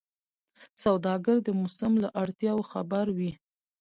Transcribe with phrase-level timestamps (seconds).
[0.83, 3.31] سوداګر د موسم له اړتیاوو خبر وي.